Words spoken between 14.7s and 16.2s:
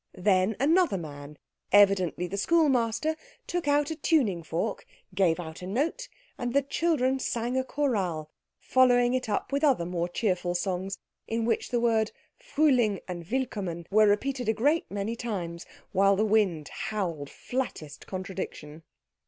many times, while